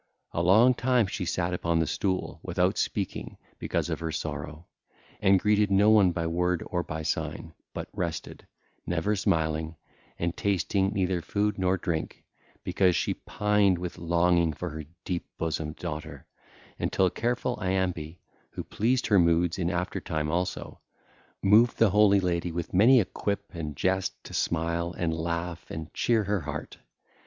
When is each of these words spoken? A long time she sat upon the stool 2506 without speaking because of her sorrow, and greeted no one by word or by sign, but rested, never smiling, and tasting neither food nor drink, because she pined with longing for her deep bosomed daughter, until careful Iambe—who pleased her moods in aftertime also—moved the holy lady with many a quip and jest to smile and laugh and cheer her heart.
A 0.31 0.41
long 0.41 0.73
time 0.73 1.05
she 1.05 1.25
sat 1.25 1.53
upon 1.53 1.77
the 1.77 1.85
stool 1.85 2.39
2506 2.43 2.47
without 2.47 2.77
speaking 2.79 3.37
because 3.59 3.87
of 3.87 3.99
her 3.99 4.11
sorrow, 4.11 4.65
and 5.21 5.39
greeted 5.39 5.69
no 5.69 5.91
one 5.91 6.11
by 6.11 6.25
word 6.25 6.63
or 6.65 6.81
by 6.81 7.03
sign, 7.03 7.53
but 7.71 7.87
rested, 7.93 8.47
never 8.87 9.15
smiling, 9.15 9.75
and 10.17 10.35
tasting 10.35 10.87
neither 10.89 11.21
food 11.21 11.59
nor 11.59 11.77
drink, 11.77 12.23
because 12.63 12.95
she 12.95 13.13
pined 13.13 13.77
with 13.77 13.99
longing 13.99 14.53
for 14.53 14.71
her 14.71 14.85
deep 15.05 15.27
bosomed 15.37 15.75
daughter, 15.75 16.25
until 16.79 17.11
careful 17.11 17.59
Iambe—who 17.61 18.63
pleased 18.63 19.05
her 19.05 19.19
moods 19.19 19.59
in 19.59 19.69
aftertime 19.69 20.31
also—moved 20.31 21.77
the 21.77 21.91
holy 21.91 22.19
lady 22.19 22.51
with 22.51 22.73
many 22.73 22.99
a 22.99 23.05
quip 23.05 23.53
and 23.53 23.75
jest 23.77 24.15
to 24.23 24.33
smile 24.33 24.95
and 24.97 25.13
laugh 25.13 25.69
and 25.69 25.93
cheer 25.93 26.23
her 26.23 26.39
heart. 26.39 26.79